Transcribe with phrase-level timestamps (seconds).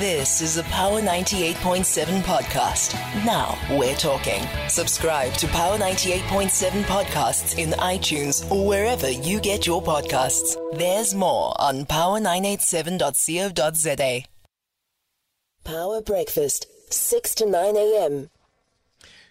[0.00, 2.94] This is a Power 98.7 podcast.
[3.24, 4.42] Now we're talking.
[4.68, 10.56] Subscribe to Power 98.7 podcasts in iTunes or wherever you get your podcasts.
[10.76, 14.24] There's more on power987.co.za.
[15.62, 18.30] Power Breakfast, 6 to 9 a.m.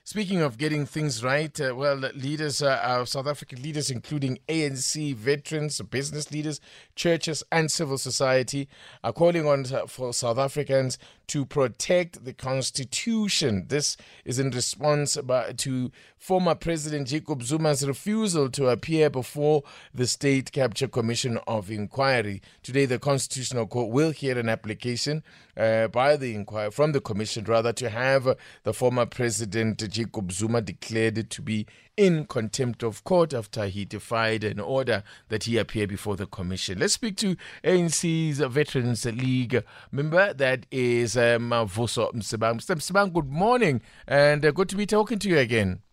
[0.05, 5.79] Speaking of getting things right, uh, well, leaders, uh, South African leaders, including ANC veterans,
[5.79, 6.59] business leaders,
[6.93, 8.67] churches, and civil society,
[9.01, 10.97] are calling on uh, for South Africans
[11.27, 13.65] to protect the Constitution.
[13.69, 15.17] This is in response
[15.57, 19.63] to former President Jacob Zuma's refusal to appear before
[19.93, 22.41] the State Capture Commission of Inquiry.
[22.61, 25.23] Today, the Constitutional Court will hear an application
[25.55, 30.59] uh, by the inquiry from the commission, rather, to have the former President Jacob Zuma
[30.59, 35.59] declared it to be in contempt of court after he defied an order that he
[35.59, 36.79] appear before the commission.
[36.79, 42.55] Let's speak to ANC's Veterans League member, that is um, Vuso Msimang.
[42.55, 42.75] Mr.
[42.75, 45.83] Msimang, good morning, and uh, good to be talking to you again.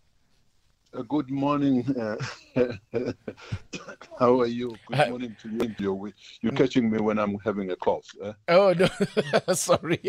[0.93, 1.85] Uh, good morning.
[1.95, 2.17] Uh,
[4.19, 4.75] how are you?
[4.89, 5.75] Good morning to you.
[5.79, 8.07] You're, you're catching me when I'm having a cough.
[8.25, 8.33] Eh?
[8.49, 8.89] Oh no,
[9.55, 10.01] sorry.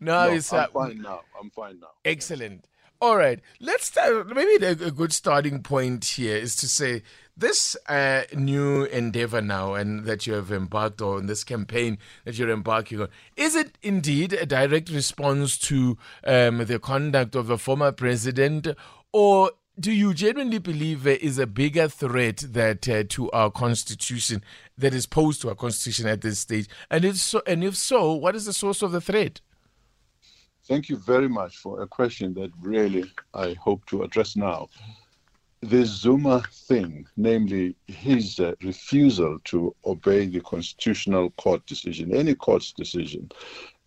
[0.00, 1.22] no, no, it's I'm uh, fine now.
[1.40, 1.88] I'm fine now.
[2.04, 2.66] Excellent.
[3.04, 4.34] All right, let's start.
[4.34, 7.02] Maybe a, good starting point here is to say
[7.36, 12.48] this uh, new endeavor now, and that you have embarked on this campaign that you're
[12.48, 13.08] embarking on.
[13.36, 18.68] Is it indeed a direct response to um, the conduct of a former president,
[19.12, 24.42] or do you genuinely believe there is a bigger threat that uh, to our constitution
[24.78, 26.68] that is posed to our constitution at this stage?
[26.90, 29.42] And if so, and if so, what is the source of the threat?
[30.66, 34.68] Thank you very much for a question that really I hope to address now.
[35.60, 42.72] The Zuma thing, namely his uh, refusal to obey the constitutional court decision, any court's
[42.72, 43.30] decision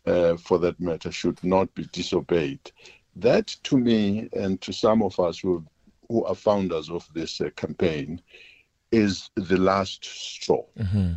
[0.06, 2.72] uh, for that matter, should not be disobeyed.
[3.16, 5.64] That, to me, and to some of us who,
[6.10, 8.22] who are founders of this uh, campaign,
[8.92, 10.64] is the last straw.
[10.80, 11.14] Mm-hmm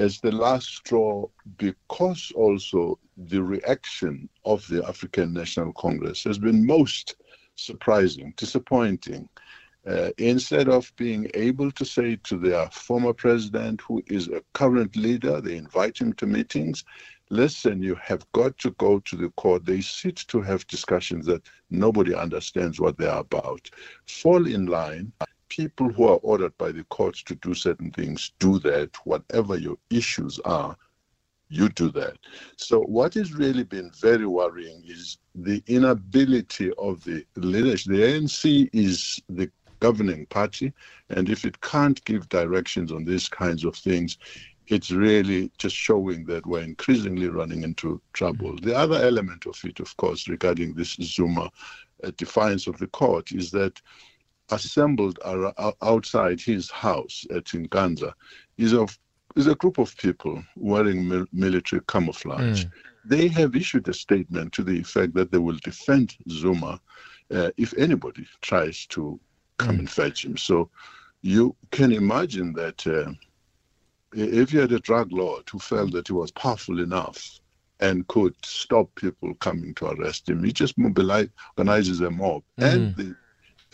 [0.00, 1.26] as the last straw
[1.58, 7.16] because also the reaction of the African National Congress has been most
[7.54, 9.28] surprising, disappointing.
[9.86, 14.96] Uh, instead of being able to say to their former president, who is a current
[14.96, 16.82] leader, they invite him to meetings.
[17.28, 19.66] Listen, you have got to go to the court.
[19.66, 23.68] They sit to have discussions that nobody understands what they are about.
[24.06, 25.12] Fall in line
[25.50, 28.90] people who are ordered by the courts to do certain things do that.
[29.04, 30.76] Whatever your issues are,
[31.50, 32.16] you do that.
[32.56, 37.92] So, what has really been very worrying is the inability of the leadership.
[37.92, 39.50] The ANC is the
[39.80, 40.72] governing party,
[41.10, 44.16] and if it can't give directions on these kinds of things,
[44.68, 48.56] it's really just showing that we're increasingly running into trouble.
[48.62, 51.50] The other element of it, of course, regarding this Zuma
[52.04, 53.80] uh, defiance of the court, is that
[54.52, 55.18] assembled
[55.82, 58.12] outside his house at Nkandla
[58.58, 58.98] is of
[59.36, 62.64] is a group of people wearing mil- military camouflage.
[62.64, 62.70] Mm.
[63.04, 66.80] They have issued a statement to the effect that they will defend Zuma
[67.32, 69.20] uh, if anybody tries to
[69.58, 69.80] come mm.
[69.80, 70.36] and fetch him.
[70.36, 70.68] So
[71.22, 73.12] you can imagine that uh,
[74.12, 77.38] if you had a drug lord who felt that he was powerful enough
[77.78, 82.42] and could stop people coming to arrest him, he just mobilizes, organizes a mob.
[82.58, 82.72] Mm.
[82.72, 83.16] And the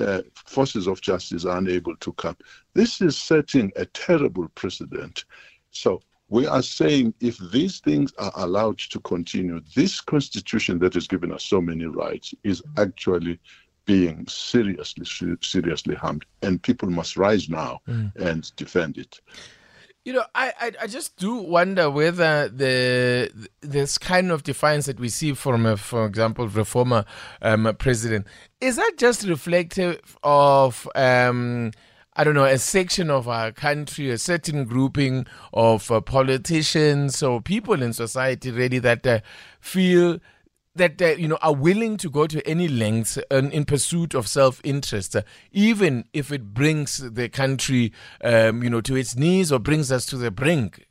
[0.00, 2.36] uh, forces of justice are unable to come.
[2.74, 5.24] This is setting a terrible precedent.
[5.70, 11.06] So we are saying if these things are allowed to continue, this constitution that has
[11.06, 13.38] given us so many rights is actually
[13.84, 15.06] being seriously,
[15.40, 18.14] seriously harmed, and people must rise now mm.
[18.16, 19.20] and defend it.
[20.06, 23.28] You know, I, I, I just do wonder whether the
[23.60, 27.04] this kind of defiance that we see from, a, for example, the former
[27.42, 28.28] um, president
[28.60, 31.72] is that just reflective of um,
[32.14, 37.42] I don't know a section of our country, a certain grouping of uh, politicians or
[37.42, 39.18] people in society, really that uh,
[39.58, 40.20] feel
[40.76, 45.16] that uh, you know are willing to go to any lengths in, pursuit of self-interest,
[45.16, 47.92] uh, even if it brings the country,
[48.22, 50.86] um, you know, to its knees or brings us to the brink.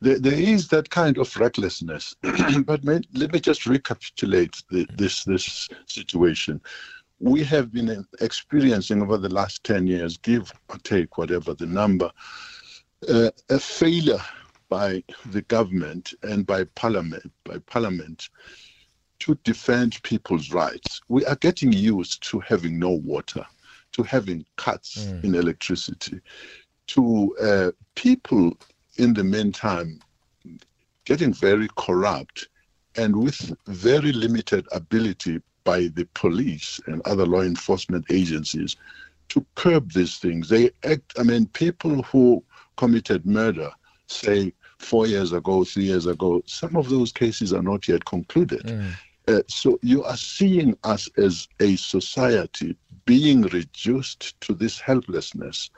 [0.00, 2.14] There, there is that kind of recklessness,
[2.64, 6.60] but may, let me just recapitulate the, this this situation.
[7.20, 12.10] We have been experiencing over the last ten years, give or take whatever the number,
[13.08, 14.20] uh, a failure
[14.68, 18.28] by the government and by parliament by parliament
[19.20, 21.00] to defend people's rights.
[21.08, 23.44] We are getting used to having no water,
[23.92, 25.24] to having cuts mm.
[25.24, 26.20] in electricity,
[26.88, 28.56] to uh, people
[28.96, 30.00] in the meantime
[31.04, 32.48] getting very corrupt
[32.96, 38.76] and with very limited ability by the police and other law enforcement agencies
[39.28, 40.48] to curb these things.
[40.48, 42.42] They act, I mean, people who
[42.76, 43.70] committed murder,
[44.06, 48.62] say four years ago, three years ago, some of those cases are not yet concluded.
[48.62, 48.92] Mm.
[49.28, 55.70] Uh, so you are seeing us as a society being reduced to this helplessness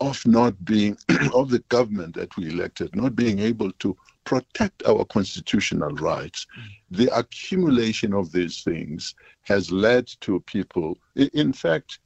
[0.00, 0.96] of not being,
[1.34, 6.46] of the government that we elected, not being able to protect our constitutional rights.
[6.56, 6.96] Mm.
[6.98, 11.98] The accumulation of these things has led to people, in fact,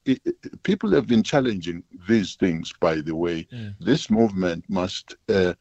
[0.62, 3.46] people have been challenging these things, by the way.
[3.52, 3.75] Mm.
[3.81, 5.14] This movement must.
[5.28, 5.52] Uh,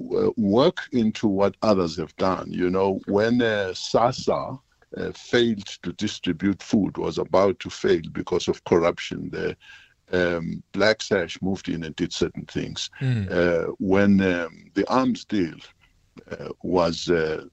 [0.00, 2.50] work into what others have done.
[2.50, 4.58] You know, when uh, SASSA
[4.96, 9.56] uh, failed to distribute food, was about to fail because of corruption, the
[10.12, 12.90] um, Black Sash moved in and did certain things.
[13.00, 13.30] Mm.
[13.30, 15.54] Uh, when um, the arms deal
[16.30, 17.44] uh, was uh,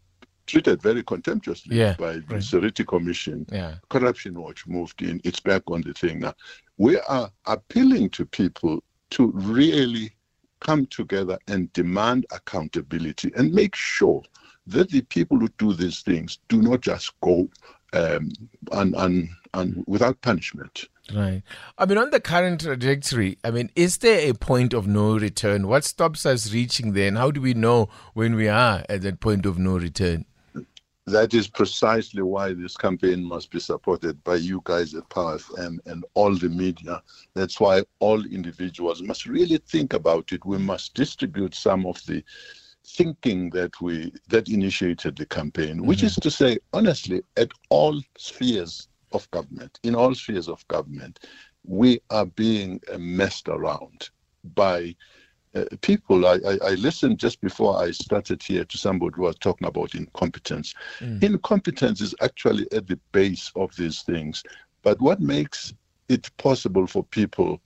[0.48, 2.44] treated very contemptuously yeah, by the right.
[2.44, 3.76] Seriti Commission, yeah.
[3.90, 5.22] Corruption Watch moved in.
[5.24, 6.34] It's back on the thing now.
[6.78, 10.12] We are appealing to people to really
[10.60, 14.24] come together and demand accountability and make sure
[14.66, 17.48] that the people who do these things do not just go
[17.94, 18.32] um,
[18.72, 20.86] and, and, and without punishment.
[21.14, 21.42] Right.
[21.78, 25.68] I mean, on the current trajectory, I mean, is there a point of no return?
[25.68, 29.22] What stops us reaching there, and how do we know when we are at that
[29.22, 30.26] point of no return?
[31.08, 35.78] That is precisely why this campaign must be supported by you guys at Power FM
[35.86, 37.02] and all the media.
[37.34, 40.46] That's why all individuals must really think about it.
[40.46, 42.26] We must distribute some of the
[42.86, 46.08] thinking that we that initiated the campaign, which mm-hmm.
[46.08, 51.20] is to say, honestly, at all spheres of government, in all spheres of government,
[51.64, 54.10] we are being messed around
[54.56, 54.94] by
[55.58, 56.26] uh, people.
[56.26, 59.96] I, I, I, listened just before I started here to somebody who was talking about
[59.96, 60.74] incompetence.
[61.00, 61.24] Mm.
[61.24, 64.44] Incompetence is actually at the base of these things.
[64.84, 65.74] But what makes
[66.10, 67.62] it possible for people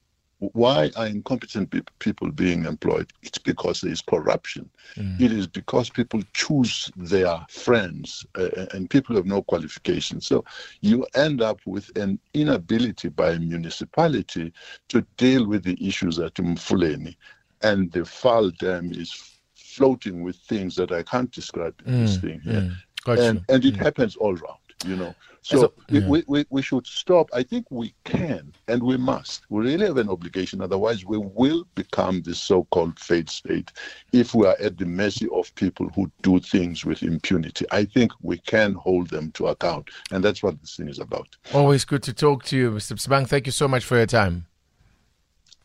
[0.53, 3.13] why are incompetent people being employed?
[3.21, 4.69] It's because there is corruption.
[4.95, 5.21] Mm.
[5.21, 10.25] It is because people choose their friends uh, and people have no qualifications.
[10.25, 10.43] So
[10.81, 14.51] you end up with an inability by a municipality
[14.89, 17.15] to deal with the issues at Emfuleni.
[17.63, 22.05] And the Vaal Dam is floating with things that I can't describe in mm.
[22.05, 22.71] this thing here.
[23.05, 23.19] Mm.
[23.19, 23.77] And, and it mm.
[23.77, 25.15] happens all around, you know.
[25.43, 26.07] So yeah.
[26.07, 27.27] we, we, we should stop.
[27.33, 29.41] I think we can and we must.
[29.49, 30.61] We really have an obligation.
[30.61, 33.71] Otherwise, we will become the so called failed state
[34.13, 37.65] if we are at the mercy of people who do things with impunity.
[37.71, 39.89] I think we can hold them to account.
[40.11, 41.27] And that's what this thing is about.
[41.53, 42.93] Always good to talk to you, Mr.
[42.93, 43.27] Msimang.
[43.27, 44.45] Thank you so much for your time.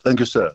[0.04, 0.54] Thank you, sir.